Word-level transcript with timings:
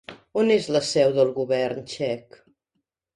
On 0.43 0.47
és 0.53 0.69
la 0.75 0.79
seu 0.91 1.13
del 1.17 1.29
govern 1.35 1.83
txec? 1.91 2.39